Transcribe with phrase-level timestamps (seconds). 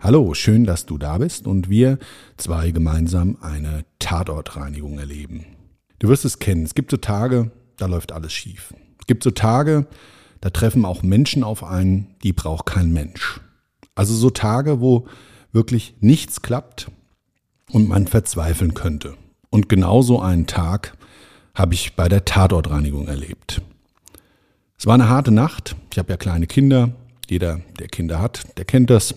[0.00, 1.98] Hallo, schön, dass du da bist und wir
[2.36, 5.44] zwei gemeinsam eine Tatortreinigung erleben.
[5.98, 8.72] Du wirst es kennen, es gibt so Tage, da läuft alles schief.
[9.00, 9.88] Es gibt so Tage,
[10.40, 13.40] da treffen auch Menschen auf einen, die braucht kein Mensch.
[13.96, 15.08] Also so Tage, wo
[15.50, 16.92] wirklich nichts klappt
[17.72, 19.16] und man verzweifeln könnte.
[19.50, 20.96] Und genau so einen Tag
[21.56, 23.62] habe ich bei der Tatortreinigung erlebt.
[24.78, 25.74] Es war eine harte Nacht.
[25.90, 26.92] Ich habe ja kleine Kinder.
[27.28, 29.16] Jeder, der Kinder hat, der kennt das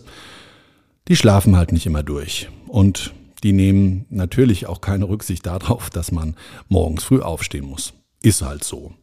[1.07, 2.49] die schlafen halt nicht immer durch.
[2.67, 3.13] Und
[3.43, 6.35] die nehmen natürlich auch keine Rücksicht darauf, dass man
[6.67, 7.93] morgens früh aufstehen muss.
[8.21, 8.93] Ist halt so.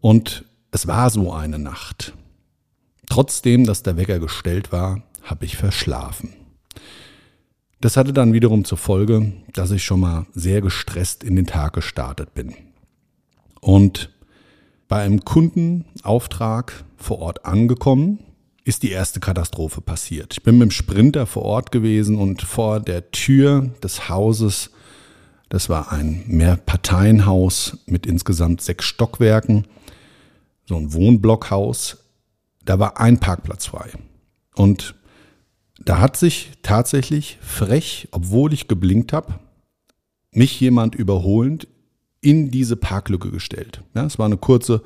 [0.00, 2.12] Und es war so eine Nacht.
[3.08, 6.34] Trotzdem, dass der Wecker gestellt war, habe ich verschlafen.
[7.80, 11.72] Das hatte dann wiederum zur Folge, dass ich schon mal sehr gestresst in den Tag
[11.72, 12.54] gestartet bin.
[13.60, 14.10] Und
[14.88, 18.20] bei einem Kundenauftrag vor Ort angekommen,
[18.64, 20.34] ist die erste Katastrophe passiert.
[20.34, 24.70] Ich bin mit dem Sprinter vor Ort gewesen und vor der Tür des Hauses,
[25.48, 29.66] das war ein Mehrparteienhaus mit insgesamt sechs Stockwerken,
[30.64, 31.98] so ein Wohnblockhaus,
[32.64, 33.90] da war ein Parkplatz frei.
[34.54, 34.94] Und
[35.84, 39.34] da hat sich tatsächlich frech, obwohl ich geblinkt habe,
[40.30, 41.66] mich jemand überholend
[42.20, 43.82] in diese Parklücke gestellt.
[43.94, 44.82] Ja, es war eine kurze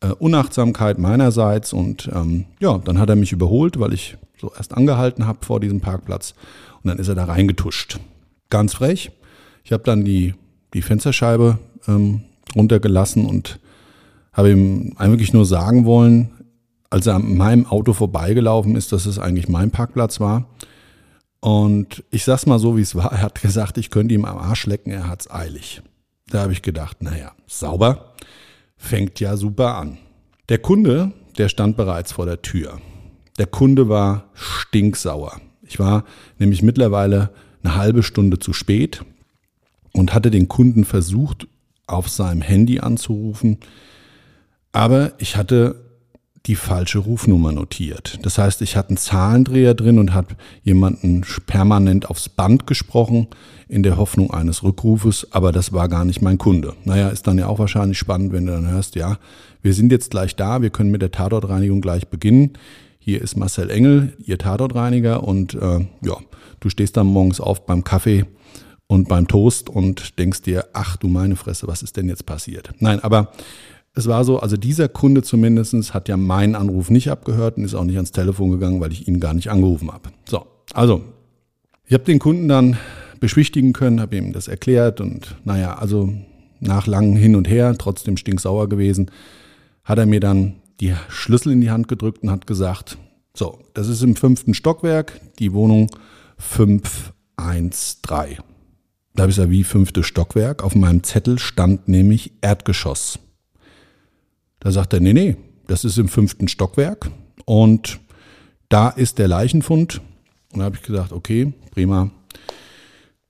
[0.00, 4.74] äh, Unachtsamkeit meinerseits und ähm, ja, dann hat er mich überholt, weil ich so erst
[4.76, 6.34] angehalten habe vor diesem Parkplatz
[6.82, 7.98] und dann ist er da reingetuscht.
[8.50, 9.10] Ganz frech.
[9.64, 10.34] Ich habe dann die,
[10.72, 12.22] die Fensterscheibe ähm,
[12.54, 13.58] runtergelassen und
[14.32, 16.30] habe ihm eigentlich nur sagen wollen,
[16.90, 20.46] als er an meinem Auto vorbeigelaufen ist, dass es eigentlich mein Parkplatz war.
[21.40, 23.12] Und ich sag's mal so, wie es war.
[23.12, 25.82] Er hat gesagt, ich könnte ihm am Arsch lecken, er hat's eilig.
[26.28, 28.14] Da habe ich gedacht, naja, sauber
[28.78, 29.98] fängt ja super an.
[30.48, 32.80] Der Kunde, der stand bereits vor der Tür.
[33.36, 35.40] Der Kunde war stinksauer.
[35.62, 36.04] Ich war
[36.38, 37.30] nämlich mittlerweile
[37.62, 39.04] eine halbe Stunde zu spät
[39.92, 41.46] und hatte den Kunden versucht,
[41.86, 43.58] auf seinem Handy anzurufen,
[44.72, 45.87] aber ich hatte
[46.46, 48.18] die falsche Rufnummer notiert.
[48.22, 53.28] Das heißt, ich hatte einen Zahlendreher drin und habe jemanden permanent aufs Band gesprochen
[53.68, 56.74] in der Hoffnung eines Rückrufes, aber das war gar nicht mein Kunde.
[56.84, 59.18] Naja, ist dann ja auch wahrscheinlich spannend, wenn du dann hörst, ja,
[59.62, 62.52] wir sind jetzt gleich da, wir können mit der Tatortreinigung gleich beginnen.
[62.98, 66.16] Hier ist Marcel Engel, Ihr Tatortreiniger und äh, ja,
[66.60, 68.24] du stehst dann morgens auf beim Kaffee
[68.86, 72.70] und beim Toast und denkst dir, ach du meine Fresse, was ist denn jetzt passiert?
[72.78, 73.32] Nein, aber
[73.98, 77.74] es war so, also dieser Kunde zumindest hat ja meinen Anruf nicht abgehört und ist
[77.74, 80.10] auch nicht ans Telefon gegangen, weil ich ihn gar nicht angerufen habe.
[80.28, 81.02] So, also,
[81.84, 82.76] ich habe den Kunden dann
[83.18, 86.12] beschwichtigen können, habe ihm das erklärt und naja, also
[86.60, 89.10] nach langem Hin und Her, trotzdem stinksauer gewesen,
[89.82, 92.98] hat er mir dann die Schlüssel in die Hand gedrückt und hat gesagt,
[93.34, 95.90] so, das ist im fünften Stockwerk, die Wohnung
[96.36, 98.38] 513.
[99.14, 100.62] Da habe ich gesagt, wie fünfte Stockwerk?
[100.62, 103.18] Auf meinem Zettel stand nämlich Erdgeschoss.
[104.60, 107.10] Da sagt er, nee, nee, das ist im fünften Stockwerk
[107.44, 108.00] und
[108.68, 110.00] da ist der Leichenfund.
[110.52, 112.10] Und da habe ich gesagt, okay, prima.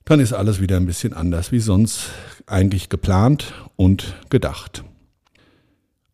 [0.04, 2.10] Dann ist alles wieder ein bisschen anders wie sonst
[2.46, 4.84] eigentlich geplant und gedacht.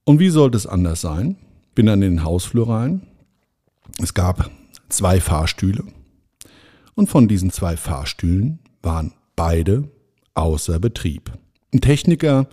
[0.05, 1.37] Und wie sollte es anders sein?
[1.75, 3.03] Bin dann in den Hausflur rein.
[4.03, 4.51] Es gab
[4.89, 5.85] zwei Fahrstühle.
[6.95, 9.89] Und von diesen zwei Fahrstühlen waren beide
[10.35, 11.33] außer Betrieb.
[11.73, 12.49] Ein Techniker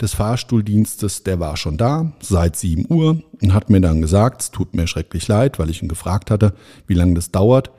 [0.00, 4.50] des Fahrstuhldienstes, der war schon da seit 7 Uhr und hat mir dann gesagt, es
[4.50, 6.54] tut mir schrecklich leid, weil ich ihn gefragt hatte,
[6.86, 7.70] wie lange das dauert.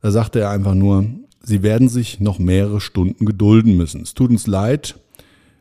[0.00, 1.06] Da sagte er einfach nur,
[1.46, 4.00] Sie werden sich noch mehrere Stunden gedulden müssen.
[4.00, 4.98] Es tut uns leid.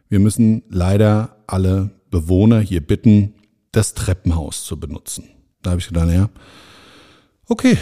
[0.07, 3.33] Wir müssen leider alle Bewohner hier bitten,
[3.73, 5.25] das Treppenhaus zu benutzen.
[5.61, 6.29] Da habe ich gedacht, naja,
[7.49, 7.77] okay,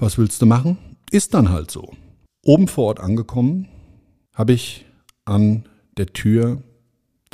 [0.00, 0.78] was willst du machen?
[1.12, 1.92] Ist dann halt so.
[2.44, 3.68] Oben vor Ort angekommen,
[4.32, 4.84] habe ich
[5.24, 6.60] an der Tür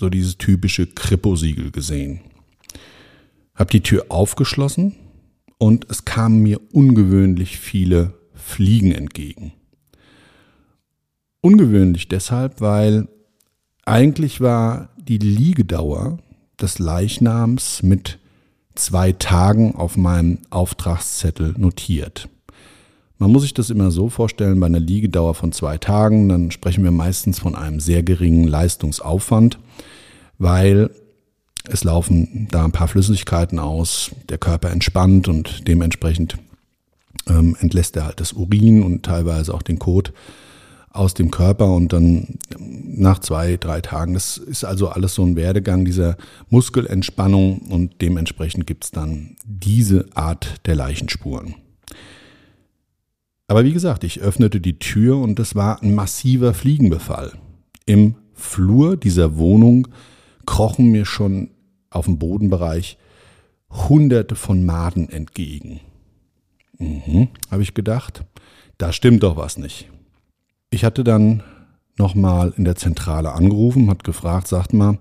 [0.00, 2.20] so dieses typische Kripo-Siegel gesehen.
[3.54, 4.96] Habe die Tür aufgeschlossen
[5.58, 9.52] und es kamen mir ungewöhnlich viele Fliegen entgegen.
[11.42, 13.08] Ungewöhnlich deshalb, weil
[13.84, 16.18] eigentlich war die Liegedauer
[16.60, 18.18] des Leichnams mit
[18.74, 22.28] zwei Tagen auf meinem Auftragszettel notiert.
[23.18, 26.84] Man muss sich das immer so vorstellen, bei einer Liegedauer von zwei Tagen, dann sprechen
[26.84, 29.58] wir meistens von einem sehr geringen Leistungsaufwand,
[30.40, 30.90] weil
[31.68, 36.38] es laufen da ein paar Flüssigkeiten aus, der Körper entspannt und dementsprechend
[37.28, 40.12] ähm, entlässt er halt das Urin und teilweise auch den Kot
[40.88, 44.14] aus dem Körper und dann nach zwei, drei Tagen.
[44.14, 46.16] Das ist also alles so ein Werdegang dieser
[46.48, 51.54] Muskelentspannung und dementsprechend gibt es dann diese Art der Leichenspuren.
[53.46, 57.32] Aber wie gesagt, ich öffnete die Tür und es war ein massiver Fliegenbefall.
[57.84, 59.86] Im Flur dieser Wohnung
[60.46, 61.50] krochen mir schon
[61.90, 62.98] auf dem Bodenbereich
[63.70, 65.80] hunderte von Maden entgegen.
[66.78, 68.24] Mhm, habe ich gedacht,
[68.78, 69.88] da stimmt doch was nicht.
[70.70, 71.42] Ich hatte dann
[71.96, 74.98] nochmal in der Zentrale angerufen, hat gefragt, sagt mal,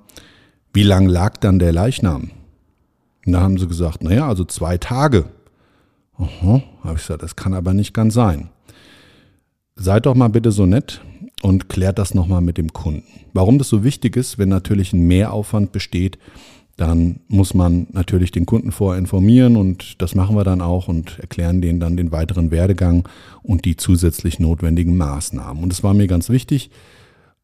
[0.73, 2.31] wie lang lag dann der Leichnam?
[3.25, 5.25] Und da haben sie gesagt, naja, also zwei Tage.
[6.17, 8.49] Aha, habe ich gesagt, das kann aber nicht ganz sein.
[9.75, 11.01] Seid doch mal bitte so nett
[11.41, 13.03] und klärt das nochmal mit dem Kunden.
[13.33, 16.17] Warum das so wichtig ist, wenn natürlich ein Mehraufwand besteht,
[16.79, 21.19] dann muss man natürlich den Kunden vorher informieren und das machen wir dann auch und
[21.19, 23.07] erklären denen dann den weiteren Werdegang
[23.43, 25.61] und die zusätzlich notwendigen Maßnahmen.
[25.61, 26.71] Und das war mir ganz wichtig.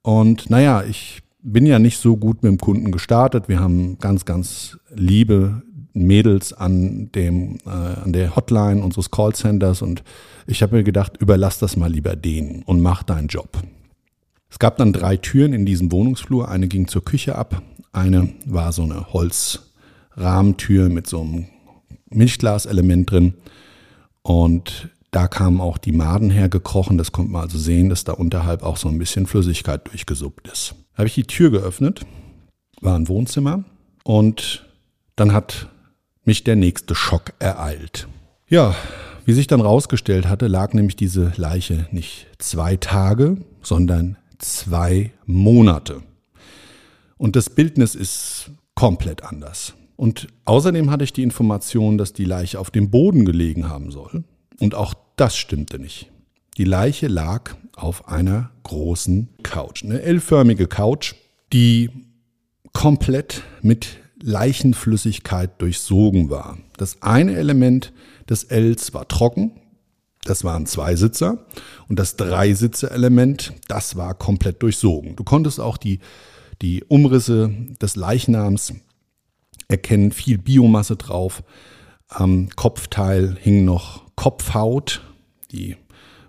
[0.01, 3.49] Und naja, ich bin ja nicht so gut mit dem Kunden gestartet.
[3.49, 5.63] Wir haben ganz, ganz liebe
[5.93, 10.03] Mädels an dem äh, an der Hotline unseres Callcenters und
[10.47, 13.49] ich habe mir gedacht, überlass das mal lieber denen und mach deinen Job.
[14.55, 16.47] Es gab dann drei Türen in diesem Wohnungsflur.
[16.47, 17.61] Eine ging zur Küche ab,
[17.91, 21.47] eine war so eine Holzrahmentür mit so einem
[22.09, 23.33] Milchglaselement drin.
[24.21, 26.97] Und da kamen auch die Maden hergekrochen.
[26.97, 30.75] Das konnte man also sehen, dass da unterhalb auch so ein bisschen Flüssigkeit durchgesuppt ist.
[30.93, 32.05] Da habe ich die Tür geöffnet,
[32.79, 33.65] war ein Wohnzimmer
[34.05, 34.65] und
[35.17, 35.67] dann hat
[36.23, 38.07] mich der nächste Schock ereilt.
[38.47, 38.73] Ja,
[39.25, 46.01] wie sich dann rausgestellt hatte, lag nämlich diese Leiche nicht zwei Tage, sondern zwei Monate.
[47.17, 49.73] Und das Bildnis ist komplett anders.
[49.95, 54.23] Und außerdem hatte ich die Information, dass die Leiche auf dem Boden gelegen haben soll.
[54.59, 56.11] Und auch das stimmte nicht.
[56.57, 61.15] Die Leiche lag auf einer großen Couch, eine L-förmige Couch,
[61.51, 61.89] die
[62.73, 66.57] komplett mit Leichenflüssigkeit durchsogen war.
[66.77, 67.93] Das eine Element
[68.29, 69.51] des Ls war trocken,
[70.25, 71.45] das waren zwei Sitzer
[71.87, 75.15] und das Dreisitzer-Element, das war komplett durchsogen.
[75.15, 75.99] Du konntest auch die
[76.61, 78.73] die Umrisse des Leichnams
[79.67, 81.43] erkennen, viel Biomasse drauf.
[82.07, 85.01] Am Kopfteil hing noch Kopfhaut,
[85.51, 85.75] die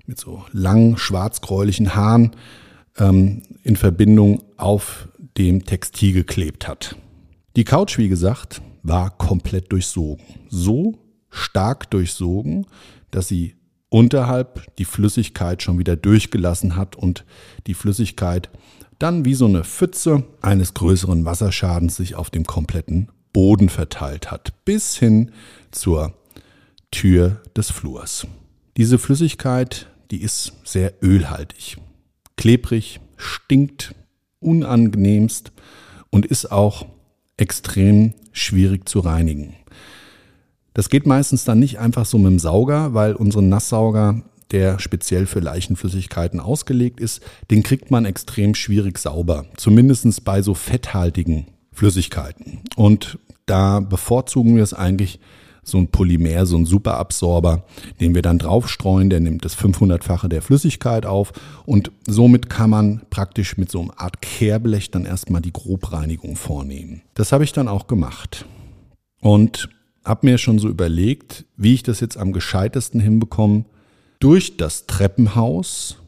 [0.06, 2.32] mit so langen schwarzgräulichen Haaren
[2.98, 6.96] ähm, in Verbindung auf dem Textil geklebt hat.
[7.56, 10.24] Die Couch, wie gesagt, war komplett durchsogen.
[10.48, 10.98] So
[11.30, 12.66] stark durchsogen,
[13.10, 13.56] dass sie
[13.96, 17.24] unterhalb die Flüssigkeit schon wieder durchgelassen hat und
[17.66, 18.50] die Flüssigkeit
[18.98, 24.52] dann wie so eine Pfütze eines größeren Wasserschadens sich auf dem kompletten Boden verteilt hat,
[24.66, 25.32] bis hin
[25.70, 26.12] zur
[26.90, 28.26] Tür des Flurs.
[28.76, 31.78] Diese Flüssigkeit, die ist sehr ölhaltig,
[32.36, 33.94] klebrig, stinkt
[34.40, 35.52] unangenehmst
[36.10, 36.84] und ist auch
[37.38, 39.54] extrem schwierig zu reinigen.
[40.76, 45.24] Das geht meistens dann nicht einfach so mit dem Sauger, weil unsere Nasssauger der speziell
[45.24, 49.46] für Leichenflüssigkeiten ausgelegt ist, den kriegt man extrem schwierig sauber.
[49.56, 52.60] Zumindest bei so fetthaltigen Flüssigkeiten.
[52.76, 55.18] Und da bevorzugen wir es eigentlich,
[55.62, 57.64] so ein Polymer, so ein Superabsorber,
[57.98, 61.32] den wir dann draufstreuen, der nimmt das 500-fache der Flüssigkeit auf
[61.64, 67.00] und somit kann man praktisch mit so einer Art Kehrblech dann erstmal die Grobreinigung vornehmen.
[67.14, 68.44] Das habe ich dann auch gemacht
[69.22, 69.70] und
[70.06, 73.64] habe mir schon so überlegt, wie ich das jetzt am gescheitesten hinbekomme,
[74.20, 75.98] durch das Treppenhaus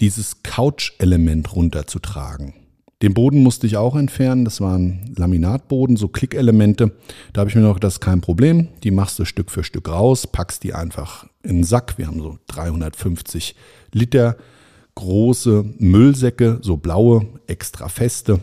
[0.00, 2.54] dieses Couch-Element runterzutragen.
[3.02, 4.44] Den Boden musste ich auch entfernen.
[4.44, 6.92] Das waren Laminatboden, so Klickelemente.
[7.32, 8.68] Da habe ich mir noch das ist kein Problem.
[8.84, 11.98] Die machst du Stück für Stück raus, packst die einfach in den Sack.
[11.98, 13.56] Wir haben so 350
[13.92, 14.36] Liter
[14.94, 18.40] große Müllsäcke, so blaue, extra feste,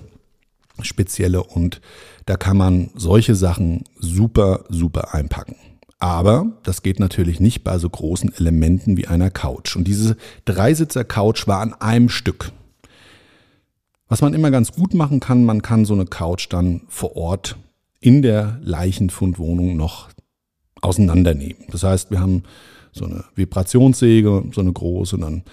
[0.83, 1.43] spezielle.
[1.43, 1.81] Und
[2.25, 5.55] da kann man solche Sachen super, super einpacken.
[5.99, 9.75] Aber das geht natürlich nicht bei so großen Elementen wie einer Couch.
[9.75, 12.51] Und diese Dreisitzer-Couch war an einem Stück.
[14.07, 17.57] Was man immer ganz gut machen kann, man kann so eine Couch dann vor Ort
[17.99, 20.09] in der Leichenfundwohnung noch
[20.81, 21.65] auseinandernehmen.
[21.69, 22.43] Das heißt, wir haben
[22.91, 25.43] so eine Vibrationssäge, so eine große, dann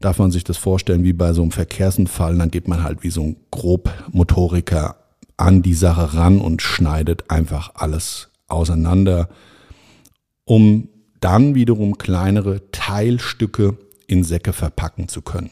[0.00, 3.10] darf man sich das vorstellen wie bei so einem Verkehrsunfall, dann geht man halt wie
[3.10, 4.96] so ein Grobmotoriker
[5.36, 9.28] an die Sache ran und schneidet einfach alles auseinander,
[10.44, 10.88] um
[11.20, 13.76] dann wiederum kleinere Teilstücke
[14.06, 15.50] in Säcke verpacken zu können.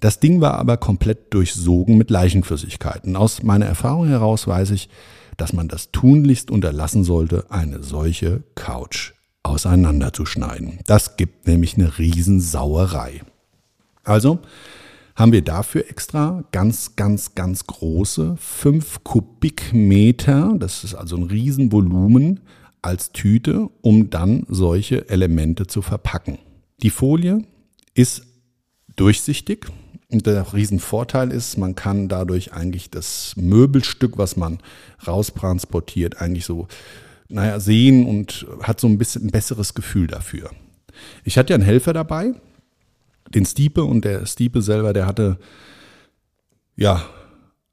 [0.00, 3.16] Das Ding war aber komplett durchsogen mit Leichenflüssigkeiten.
[3.16, 4.88] Aus meiner Erfahrung heraus weiß ich,
[5.36, 9.12] dass man das tunlichst unterlassen sollte, eine solche Couch
[9.48, 10.80] auseinanderzuschneiden.
[10.86, 13.22] Das gibt nämlich eine Riesensauerei.
[14.04, 14.40] Also
[15.16, 22.40] haben wir dafür extra ganz, ganz, ganz große 5 Kubikmeter, das ist also ein Riesenvolumen,
[22.82, 26.38] als Tüte, um dann solche Elemente zu verpacken.
[26.82, 27.42] Die Folie
[27.94, 28.22] ist
[28.94, 29.66] durchsichtig,
[30.10, 34.58] und der Riesenvorteil ist, man kann dadurch eigentlich das Möbelstück, was man
[35.06, 36.66] raustransportiert, eigentlich so,
[37.28, 40.50] naja, sehen und hat so ein bisschen ein besseres Gefühl dafür.
[41.24, 42.34] Ich hatte ja einen Helfer dabei,
[43.34, 45.38] den Stiepe, und der Stiepe selber, der hatte,
[46.76, 47.04] ja,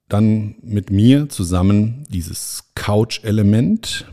[0.08, 4.06] dann mit mir zusammen dieses Couch-Element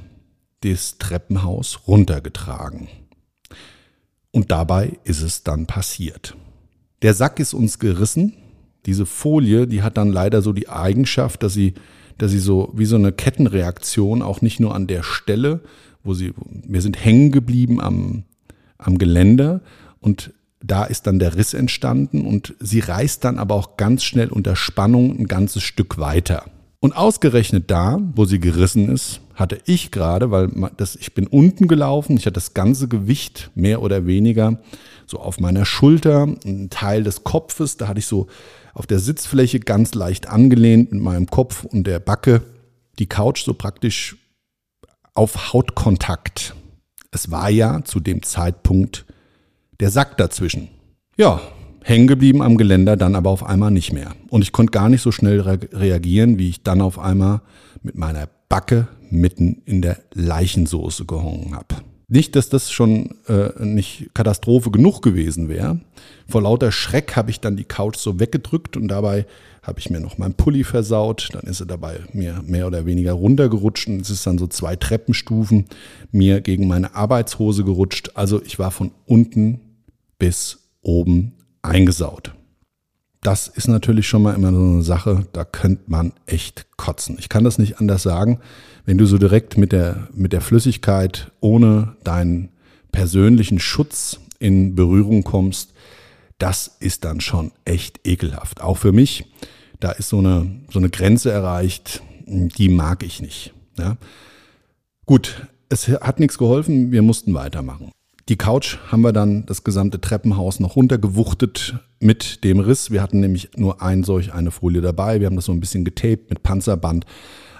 [0.62, 2.88] des Treppenhaus runtergetragen.
[4.30, 6.37] Und dabei ist es dann passiert.
[7.02, 8.34] Der Sack ist uns gerissen.
[8.87, 11.75] Diese Folie, die hat dann leider so die Eigenschaft, dass sie,
[12.19, 15.61] dass sie so wie so eine Kettenreaktion auch nicht nur an der Stelle,
[16.04, 16.33] wo sie,
[16.66, 18.25] wir sind hängen geblieben am,
[18.78, 19.61] am Geländer
[20.00, 20.33] und
[20.64, 24.57] da ist dann der Riss entstanden und sie reißt dann aber auch ganz schnell unter
[24.57, 26.45] Spannung ein ganzes Stück weiter.
[26.83, 31.69] Und ausgerechnet da, wo sie gerissen ist, hatte ich gerade, weil das, ich bin unten
[31.69, 34.59] gelaufen, ich hatte das ganze Gewicht mehr oder weniger
[35.07, 38.27] so auf meiner Schulter, ein Teil des Kopfes, da hatte ich so
[38.75, 42.43] auf der Sitzfläche ganz leicht angelehnt mit meinem Kopf und der Backe
[42.99, 44.17] die Couch so praktisch
[45.15, 46.57] auf Hautkontakt.
[47.12, 49.07] Es war ja zu dem Zeitpunkt
[49.79, 50.67] der Sack dazwischen.
[51.17, 51.41] Ja,
[51.85, 54.15] hängen geblieben am Geländer, dann aber auf einmal nicht mehr.
[54.29, 57.43] Und ich konnte gar nicht so schnell re reagieren, wie ich dann auf einmal
[57.83, 61.77] mit meiner Backe mitten in der Leichensoße gehongen habe.
[62.09, 65.81] Nicht, dass das schon äh, nicht Katastrophe genug gewesen wäre.
[66.29, 69.25] Vor lauter Schreck habe ich dann die Couch so weggedrückt und dabei
[69.62, 71.31] habe ich mir noch meinen Pulli versaut.
[71.33, 74.77] Dann ist er dabei mir mehr oder weniger runtergerutscht und es ist dann so zwei
[74.77, 75.65] Treppenstufen
[76.11, 78.11] mir gegen meine Arbeitshose gerutscht.
[78.15, 79.61] Also ich war von unten
[80.19, 82.35] bis oben eingesaut.
[83.23, 87.16] Das ist natürlich schon mal immer so eine Sache, da könnte man echt kotzen.
[87.19, 88.40] Ich kann das nicht anders sagen
[88.85, 92.50] wenn du so direkt mit der, mit der Flüssigkeit ohne deinen
[92.90, 95.73] persönlichen Schutz in Berührung kommst,
[96.38, 98.61] das ist dann schon echt ekelhaft.
[98.61, 99.25] Auch für mich,
[99.78, 103.54] da ist so eine, so eine Grenze erreicht, die mag ich nicht.
[103.78, 103.97] Ja.
[105.07, 107.92] Gut, es hat nichts geholfen, wir mussten weitermachen.
[108.29, 112.91] Die Couch haben wir dann das gesamte Treppenhaus noch runtergewuchtet mit dem Riss.
[112.91, 115.21] Wir hatten nämlich nur ein solch eine Folie dabei.
[115.21, 117.05] Wir haben das so ein bisschen getaped mit Panzerband.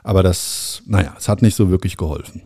[0.05, 2.43] Aber das, naja, es hat nicht so wirklich geholfen.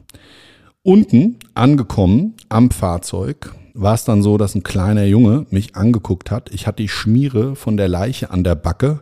[0.83, 6.51] Unten angekommen am Fahrzeug war es dann so, dass ein kleiner Junge mich angeguckt hat.
[6.55, 9.01] Ich hatte die Schmiere von der Leiche an der Backe.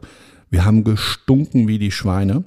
[0.51, 2.45] Wir haben gestunken wie die Schweine.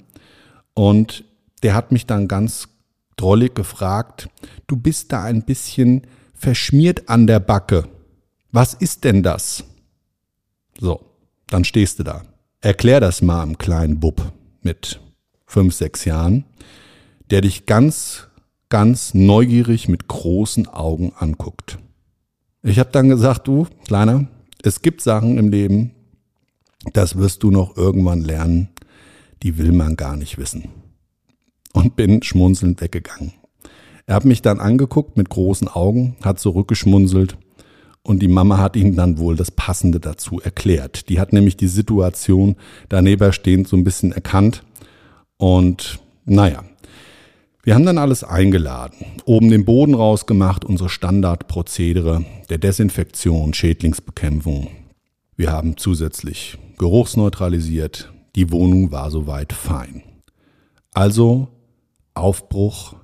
[0.74, 1.24] Und
[1.62, 2.68] der hat mich dann ganz
[3.16, 4.28] drollig gefragt,
[4.66, 6.02] du bist da ein bisschen
[6.38, 7.88] verschmiert an der Backe.
[8.50, 9.64] Was ist denn das?
[10.80, 11.00] So,
[11.48, 12.22] dann stehst du da.
[12.60, 15.00] Erklär das mal am kleinen Bub mit
[15.46, 16.44] fünf, sechs Jahren,
[17.30, 18.28] der dich ganz,
[18.68, 21.78] ganz neugierig mit großen Augen anguckt.
[22.62, 24.28] Ich habe dann gesagt, du, Kleiner,
[24.62, 25.92] es gibt Sachen im Leben,
[26.92, 28.68] das wirst du noch irgendwann lernen,
[29.42, 30.68] die will man gar nicht wissen.
[31.72, 33.34] Und bin schmunzelnd weggegangen.
[34.08, 37.36] Er hat mich dann angeguckt mit großen Augen, hat zurückgeschmunzelt
[38.02, 41.10] und die Mama hat ihm dann wohl das Passende dazu erklärt.
[41.10, 42.56] Die hat nämlich die Situation
[42.88, 44.62] daneben stehend so ein bisschen erkannt
[45.36, 46.64] und naja,
[47.62, 54.68] wir haben dann alles eingeladen, oben den Boden rausgemacht, unsere Standardprozedere der Desinfektion, Schädlingsbekämpfung.
[55.36, 60.02] Wir haben zusätzlich geruchsneutralisiert, die Wohnung war soweit fein.
[60.94, 61.48] Also
[62.14, 62.94] Aufbruch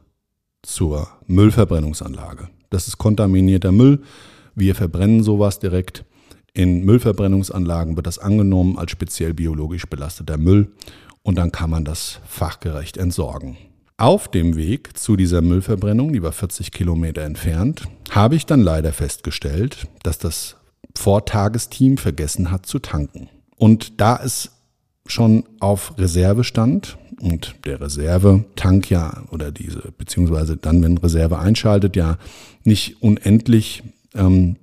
[0.66, 2.48] zur Müllverbrennungsanlage.
[2.70, 4.02] Das ist kontaminierter Müll.
[4.54, 6.04] Wir verbrennen sowas direkt.
[6.52, 10.72] In Müllverbrennungsanlagen wird das angenommen als speziell biologisch belasteter Müll
[11.22, 13.56] und dann kann man das fachgerecht entsorgen.
[13.96, 18.92] Auf dem Weg zu dieser Müllverbrennung, die war 40 Kilometer entfernt, habe ich dann leider
[18.92, 20.56] festgestellt, dass das
[20.96, 23.28] Vortagesteam vergessen hat zu tanken.
[23.56, 24.50] Und da es
[25.06, 31.96] schon auf Reserve stand und der Reservetank ja oder diese, beziehungsweise dann, wenn Reserve einschaltet,
[31.96, 32.18] ja
[32.64, 33.82] nicht unendlich
[34.14, 34.56] ähm,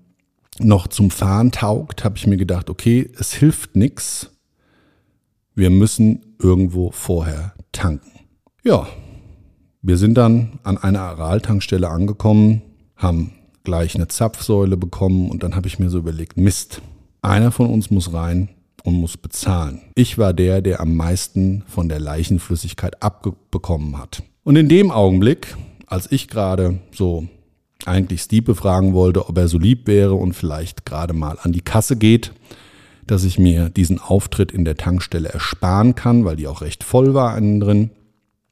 [0.60, 4.32] noch zum Fahren taugt, habe ich mir gedacht, okay, es hilft nichts.
[5.56, 8.12] Wir müssen irgendwo vorher tanken.
[8.64, 8.88] Ja,
[9.82, 12.62] wir sind dann an einer Araltankstelle angekommen,
[12.96, 13.32] haben
[13.64, 16.82] gleich eine Zapfsäule bekommen und dann habe ich mir so überlegt, Mist,
[17.22, 18.50] einer von uns muss rein
[18.84, 19.82] und muss bezahlen.
[19.96, 24.24] Ich war der, der am meisten von der Leichenflüssigkeit abbekommen hat.
[24.44, 25.56] Und in dem Augenblick,
[25.88, 27.28] als ich gerade so
[27.86, 31.62] eigentlich Steve fragen wollte, ob er so lieb wäre und vielleicht gerade mal an die
[31.62, 32.32] Kasse geht,
[33.08, 37.14] dass ich mir diesen Auftritt in der Tankstelle ersparen kann, weil die auch recht voll
[37.14, 37.92] war innen drin,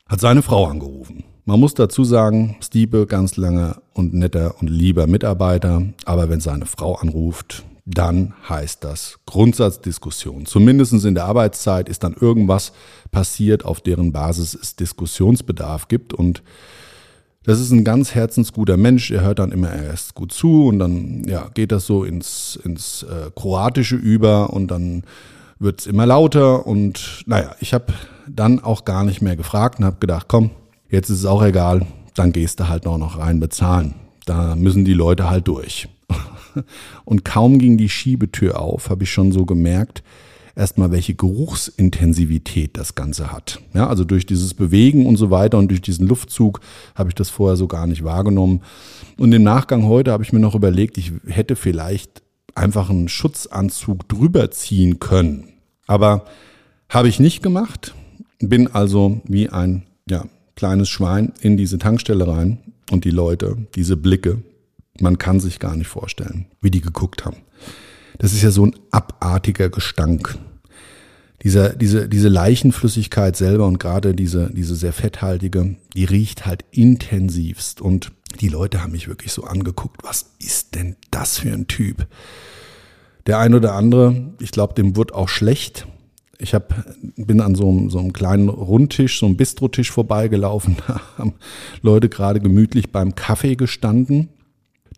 [0.07, 1.23] hat seine Frau angerufen.
[1.45, 6.65] Man muss dazu sagen, Stiepe ganz lange und netter und lieber Mitarbeiter, aber wenn seine
[6.65, 10.45] Frau anruft, dann heißt das Grundsatzdiskussion.
[10.45, 12.71] Zumindest in der Arbeitszeit ist dann irgendwas
[13.11, 16.43] passiert, auf deren Basis es Diskussionsbedarf gibt und
[17.43, 19.09] das ist ein ganz herzensguter Mensch.
[19.09, 23.03] Er hört dann immer erst gut zu und dann ja, geht das so ins, ins
[23.03, 25.03] äh, Kroatische über und dann
[25.57, 26.67] wird es immer lauter.
[26.67, 27.93] Und naja, ich habe
[28.27, 30.51] dann auch gar nicht mehr gefragt und habe gedacht, komm,
[30.89, 33.95] jetzt ist es auch egal, dann gehst du halt noch, noch rein bezahlen.
[34.25, 35.87] Da müssen die Leute halt durch.
[37.05, 40.03] Und kaum ging die Schiebetür auf, habe ich schon so gemerkt,
[40.55, 43.61] erstmal, welche Geruchsintensivität das Ganze hat.
[43.73, 46.59] Ja, also durch dieses Bewegen und so weiter und durch diesen Luftzug
[46.95, 48.61] habe ich das vorher so gar nicht wahrgenommen.
[49.17, 52.21] Und im Nachgang heute habe ich mir noch überlegt, ich hätte vielleicht
[52.55, 55.45] einfach einen Schutzanzug drüber ziehen können.
[55.87, 56.25] Aber
[56.89, 57.93] habe ich nicht gemacht,
[58.39, 62.57] bin also wie ein ja, kleines Schwein in diese Tankstelle rein
[62.91, 64.39] und die Leute, diese Blicke,
[65.01, 67.37] man kann sich gar nicht vorstellen, wie die geguckt haben.
[68.17, 70.37] Das ist ja so ein abartiger Gestank.
[71.43, 77.79] Dieser, diese, diese Leichenflüssigkeit selber und gerade diese, diese sehr fetthaltige, die riecht halt intensivst.
[77.79, 82.07] Und die Leute haben mich wirklich so angeguckt, was ist denn das für ein Typ?
[83.25, 85.87] Der ein oder andere, ich glaube, dem wurde auch schlecht.
[86.39, 86.73] Ich hab,
[87.15, 90.75] bin an so einem, so einem kleinen Rundtisch, so einem Bistrotisch vorbeigelaufen.
[90.87, 91.33] Da haben
[91.81, 94.29] Leute gerade gemütlich beim Kaffee gestanden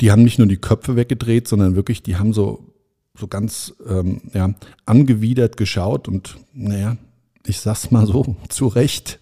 [0.01, 2.73] die haben nicht nur die Köpfe weggedreht, sondern wirklich, die haben so,
[3.17, 4.53] so ganz ähm, ja,
[4.85, 6.97] angewidert geschaut und naja,
[7.45, 9.19] ich sag's mal so, zu Recht.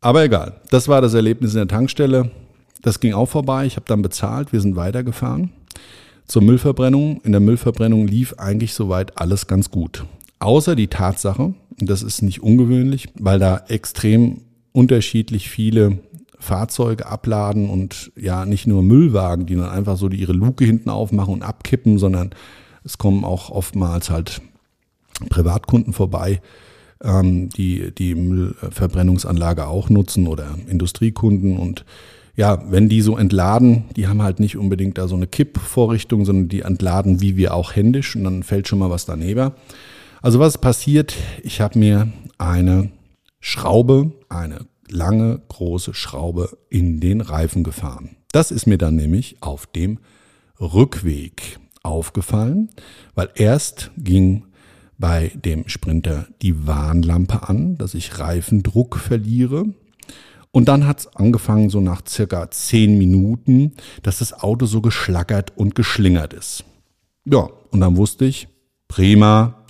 [0.00, 2.30] Aber egal, das war das Erlebnis in der Tankstelle.
[2.82, 3.64] Das ging auch vorbei.
[3.64, 5.50] Ich habe dann bezahlt, wir sind weitergefahren
[6.26, 7.20] zur Müllverbrennung.
[7.22, 10.04] In der Müllverbrennung lief eigentlich soweit alles ganz gut.
[10.40, 16.00] Außer die Tatsache, und das ist nicht ungewöhnlich, weil da extrem unterschiedlich viele
[16.44, 20.90] Fahrzeuge abladen und ja nicht nur Müllwagen, die dann einfach so die ihre Luke hinten
[20.90, 22.30] aufmachen und abkippen, sondern
[22.84, 24.42] es kommen auch oftmals halt
[25.30, 26.40] Privatkunden vorbei,
[27.02, 31.84] ähm, die die Müllverbrennungsanlage auch nutzen oder Industriekunden und
[32.36, 36.48] ja, wenn die so entladen, die haben halt nicht unbedingt da so eine Kippvorrichtung, sondern
[36.48, 39.52] die entladen wie wir auch händisch und dann fällt schon mal was daneben.
[40.20, 41.14] Also was passiert?
[41.44, 42.90] Ich habe mir eine
[43.38, 48.16] Schraube, eine lange große Schraube in den Reifen gefahren.
[48.32, 49.98] Das ist mir dann nämlich auf dem
[50.60, 52.70] Rückweg aufgefallen,
[53.14, 54.46] weil erst ging
[54.98, 59.66] bei dem Sprinter die Warnlampe an, dass ich Reifendruck verliere.
[60.50, 65.56] Und dann hat es angefangen, so nach circa zehn Minuten, dass das Auto so geschlackert
[65.56, 66.64] und geschlingert ist.
[67.24, 68.48] Ja, und dann wusste ich,
[68.86, 69.64] prima,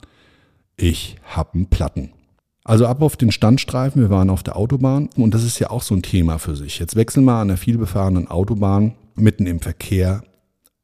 [0.77, 2.14] ich habe einen Platten.
[2.65, 5.83] Also ab auf den Standstreifen, wir waren auf der Autobahn und das ist ja auch
[5.83, 6.79] so ein Thema für sich.
[6.79, 10.25] Jetzt wechseln wir an der vielbefahrenen Autobahn mitten im Verkehr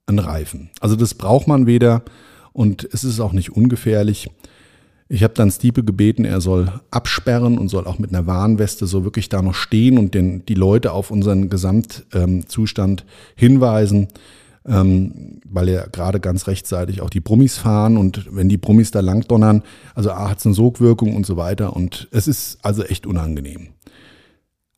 [0.06, 0.68] einen Reifen.
[0.80, 2.02] Also das braucht man weder
[2.52, 4.28] und es ist auch nicht ungefährlich.
[5.08, 9.02] Ich habe dann Stiepe gebeten, er soll absperren und soll auch mit einer Warnweste so
[9.04, 14.08] wirklich da noch stehen und den, die Leute auf unseren Gesamtzustand hinweisen
[14.66, 19.00] ähm, weil ja gerade ganz rechtzeitig auch die Brummis fahren und wenn die Brummis da
[19.00, 19.62] lang donnern,
[19.94, 23.68] also A hat es eine Sogwirkung und so weiter und es ist also echt unangenehm.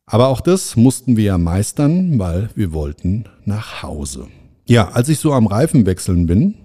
[0.05, 4.27] Aber auch das mussten wir ja meistern, weil wir wollten nach Hause.
[4.65, 6.55] Ja, als ich so am Reifen wechseln bin,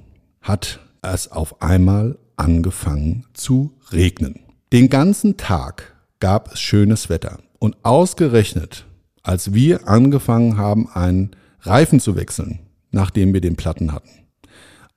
[0.40, 4.40] hat es auf einmal angefangen zu regnen.
[4.72, 7.38] Den ganzen Tag gab es schönes Wetter.
[7.58, 8.86] Und ausgerechnet,
[9.22, 14.10] als wir angefangen haben, einen Reifen zu wechseln, nachdem wir den Platten hatten,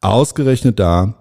[0.01, 1.15] ausgerechnet da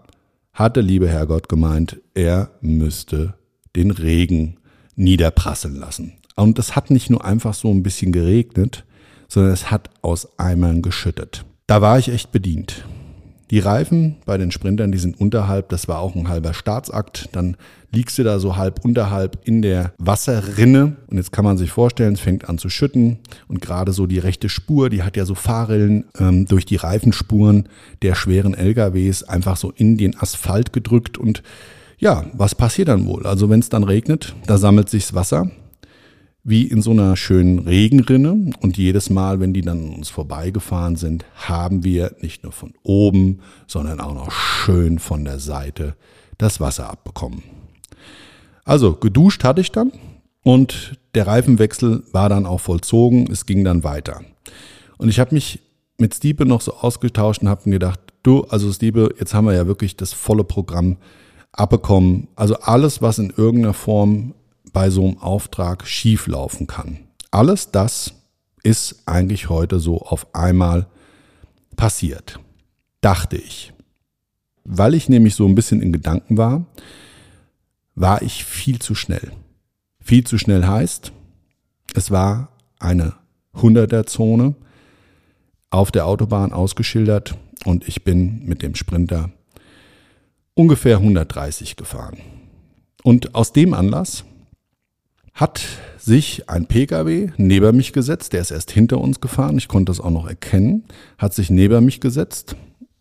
[0.52, 3.34] hat der liebe Herrgott gemeint, er müsste
[3.76, 4.58] den Regen
[4.96, 6.14] niederprasseln lassen.
[6.36, 8.84] Und es hat nicht nur einfach so ein bisschen geregnet,
[9.28, 11.44] sondern es hat aus Eimern geschüttet.
[11.66, 12.84] Da war ich echt bedient.
[13.50, 17.28] Die Reifen bei den Sprintern, die sind unterhalb, das war auch ein halber Staatsakt.
[17.32, 17.56] Dann
[17.90, 20.96] liegst du da so halb unterhalb in der Wasserrinne.
[21.08, 23.18] Und jetzt kann man sich vorstellen, es fängt an zu schütten.
[23.48, 27.68] Und gerade so die rechte Spur, die hat ja so Fahrrillen ähm, durch die Reifenspuren
[28.02, 31.18] der schweren LKWs einfach so in den Asphalt gedrückt.
[31.18, 31.42] Und
[31.98, 33.26] ja, was passiert dann wohl?
[33.26, 35.50] Also wenn es dann regnet, da sammelt sich's Wasser
[36.42, 38.50] wie in so einer schönen Regenrinne.
[38.60, 42.72] Und jedes Mal, wenn die dann an uns vorbeigefahren sind, haben wir nicht nur von
[42.82, 45.96] oben, sondern auch noch schön von der Seite
[46.38, 47.42] das Wasser abbekommen.
[48.64, 49.92] Also geduscht hatte ich dann
[50.42, 53.30] und der Reifenwechsel war dann auch vollzogen.
[53.30, 54.22] Es ging dann weiter.
[54.96, 55.60] Und ich habe mich
[55.98, 59.54] mit Stiepe noch so ausgetauscht und habe mir gedacht, du, also Stiepe, jetzt haben wir
[59.54, 60.96] ja wirklich das volle Programm
[61.52, 62.28] abbekommen.
[62.36, 64.34] Also alles, was in irgendeiner Form
[64.72, 66.98] bei so einem Auftrag schieflaufen kann.
[67.30, 68.14] Alles das
[68.62, 70.86] ist eigentlich heute so auf einmal
[71.76, 72.40] passiert,
[73.00, 73.72] dachte ich.
[74.64, 76.66] Weil ich nämlich so ein bisschen in Gedanken war,
[77.94, 79.32] war ich viel zu schnell.
[80.00, 81.12] Viel zu schnell heißt,
[81.94, 83.14] es war eine
[83.54, 84.54] 100er Zone
[85.70, 89.30] auf der Autobahn ausgeschildert und ich bin mit dem Sprinter
[90.54, 92.18] ungefähr 130 gefahren.
[93.02, 94.24] Und aus dem Anlass
[95.40, 95.62] hat
[95.96, 99.98] sich ein Pkw neben mich gesetzt, der ist erst hinter uns gefahren, ich konnte das
[99.98, 100.84] auch noch erkennen,
[101.16, 102.56] hat sich neben mich gesetzt.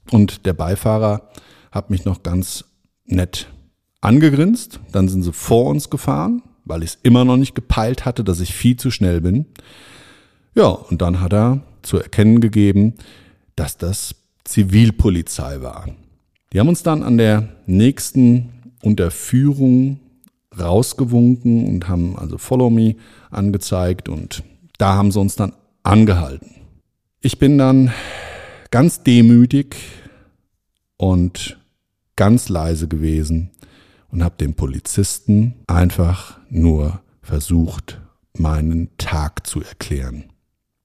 [0.09, 1.29] Und der Beifahrer
[1.69, 2.63] hat mich noch ganz
[3.05, 3.47] nett
[3.99, 8.23] angegrinst, dann sind sie vor uns gefahren, weil ich es immer noch nicht gepeilt hatte,
[8.23, 9.45] dass ich viel zu schnell bin.
[10.55, 12.93] Ja, und dann hat er zu erkennen gegeben,
[13.57, 15.89] dass das Zivilpolizei war.
[16.53, 18.49] Die haben uns dann an der nächsten
[18.81, 19.99] Unterführung
[20.57, 22.95] rausgewunken und haben also Follow Me
[23.29, 24.43] angezeigt und
[24.77, 26.55] da haben sie uns dann angehalten.
[27.21, 27.91] Ich bin dann
[28.71, 29.75] ganz demütig
[30.97, 31.57] und
[32.15, 33.51] ganz leise gewesen
[34.11, 38.01] und habe dem Polizisten einfach nur versucht,
[38.37, 40.25] meinen Tag zu erklären.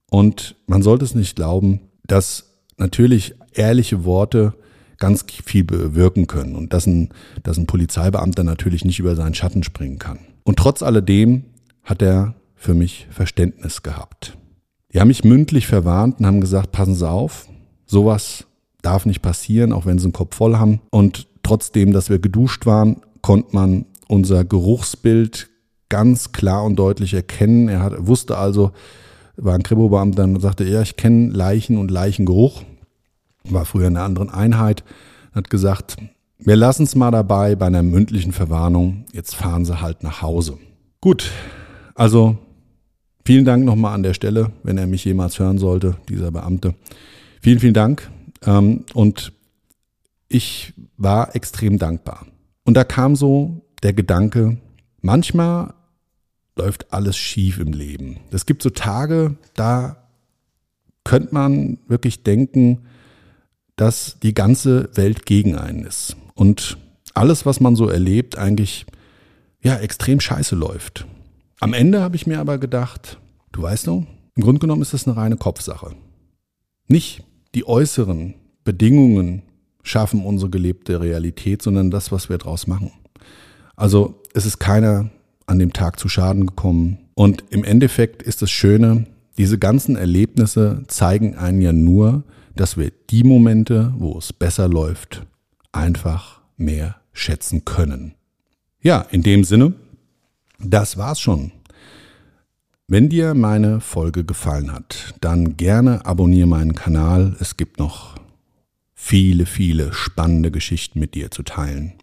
[0.09, 4.53] Und man sollte es nicht glauben, dass natürlich ehrliche Worte
[4.97, 7.09] ganz viel bewirken können und dass ein,
[7.43, 10.19] dass ein Polizeibeamter natürlich nicht über seinen Schatten springen kann.
[10.43, 11.45] Und trotz alledem
[11.83, 14.37] hat er für mich Verständnis gehabt.
[14.93, 17.47] Die haben mich mündlich verwarnt und haben gesagt, passen Sie auf,
[17.85, 18.45] sowas
[18.81, 20.81] darf nicht passieren, auch wenn Sie einen Kopf voll haben.
[20.89, 25.49] Und trotzdem, dass wir geduscht waren, konnte man unser Geruchsbild
[25.89, 27.67] ganz klar und deutlich erkennen.
[27.67, 28.71] Er hat, wusste also,
[29.35, 32.63] war ein Kribobeamter und sagte, ja, ich kenne Leichen und Leichengeruch
[33.49, 34.83] war früher in einer anderen Einheit,
[35.33, 35.97] hat gesagt,
[36.37, 40.57] wir lassen es mal dabei bei einer mündlichen Verwarnung, jetzt fahren Sie halt nach Hause.
[41.01, 41.31] Gut,
[41.93, 42.37] also
[43.25, 46.75] vielen Dank nochmal an der Stelle, wenn er mich jemals hören sollte, dieser Beamte.
[47.41, 48.09] Vielen, vielen Dank.
[48.45, 49.31] Ähm, und
[50.27, 52.25] ich war extrem dankbar.
[52.63, 54.57] Und da kam so der Gedanke,
[55.01, 55.73] manchmal
[56.57, 58.17] läuft alles schief im Leben.
[58.31, 59.97] Es gibt so Tage, da
[61.03, 62.85] könnte man wirklich denken,
[63.75, 66.77] dass die ganze Welt gegen einen ist und
[67.13, 68.85] alles, was man so erlebt, eigentlich
[69.61, 71.05] ja extrem scheiße läuft.
[71.59, 73.19] Am Ende habe ich mir aber gedacht,
[73.51, 74.03] du weißt doch,
[74.35, 75.95] im Grunde genommen ist das eine reine Kopfsache.
[76.87, 77.23] Nicht
[77.55, 79.43] die äußeren Bedingungen
[79.81, 82.91] schaffen unsere gelebte Realität, sondern das, was wir draus machen.
[83.75, 85.09] Also es ist keiner
[85.47, 86.97] an dem Tag zu Schaden gekommen.
[87.13, 89.05] Und im Endeffekt ist das Schöne,
[89.37, 92.23] diese ganzen Erlebnisse zeigen einen ja nur,
[92.55, 95.25] dass wir die Momente, wo es besser läuft,
[95.71, 98.15] einfach mehr schätzen können.
[98.81, 99.73] Ja, in dem Sinne,
[100.59, 101.51] das war's schon.
[102.87, 107.35] Wenn dir meine Folge gefallen hat, dann gerne abonniere meinen Kanal.
[107.39, 108.15] Es gibt noch
[108.93, 111.93] viele, viele spannende Geschichten mit dir zu teilen.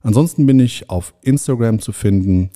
[0.00, 2.50] Ansonsten bin ich auf Instagram zu finden,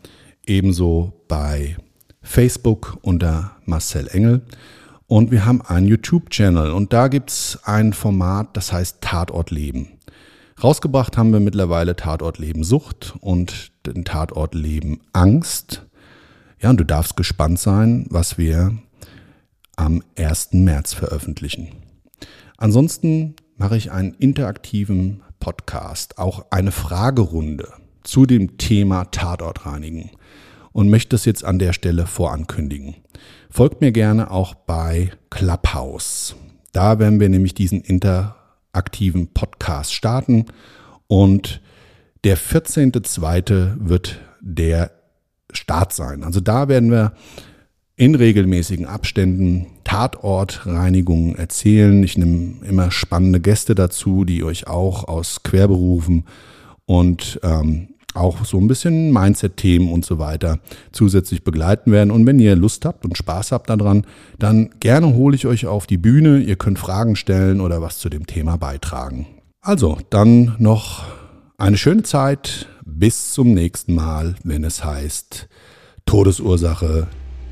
[0.47, 1.77] ebenso bei
[2.23, 4.43] Facebook unter Marcel Engel.
[5.11, 9.99] Und wir haben einen YouTube-Channel und da gibt's ein Format, das heißt Tatort Leben.
[10.63, 15.85] Rausgebracht haben wir mittlerweile Tatort Leben Sucht und den Tatort Leben Angst.
[16.61, 18.79] Ja, und du darfst gespannt sein, was wir
[19.75, 20.51] am 1.
[20.53, 21.71] März veröffentlichen.
[22.57, 27.69] Ansonsten mache ich einen interaktiven Podcast, auch eine Fragerunde.
[28.05, 30.11] zu dem Thema Tatort reinigen
[30.71, 32.95] und möchte es jetzt an der Stelle vorankündigen.
[33.53, 36.37] Folgt mir gerne auch bei Clubhouse.
[36.73, 40.47] Da werden wir nämlich diesen interaktiven Podcast starten
[41.09, 41.61] und
[42.23, 43.75] der 14.2.
[43.81, 44.93] wird der
[45.53, 46.23] Start sein.
[46.23, 47.13] Also da werden wir
[47.97, 52.05] in regelmäßigen Abständen Tatortreinigungen erzählen.
[52.05, 56.25] Ich nehme immer spannende Gäste dazu, die euch auch aus Querberufen
[56.87, 60.59] und ähm, auch so ein bisschen Mindset-Themen und so weiter
[60.93, 62.11] zusätzlich begleiten werden.
[62.11, 64.05] Und wenn ihr Lust habt und Spaß habt daran,
[64.39, 66.39] dann gerne hole ich euch auf die Bühne.
[66.39, 69.27] Ihr könnt Fragen stellen oder was zu dem Thema beitragen.
[69.61, 71.05] Also, dann noch
[71.59, 72.67] eine schöne Zeit.
[72.85, 75.49] Bis zum nächsten Mal, wenn es heißt
[76.07, 77.07] Todesursache,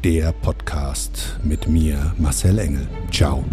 [0.04, 2.88] der Podcast mit mir, Marcel Engel.
[3.12, 3.44] Ciao.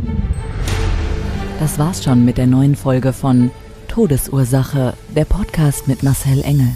[1.59, 3.51] Das war's schon mit der neuen Folge von
[3.87, 6.75] Todesursache, der Podcast mit Marcel Engel.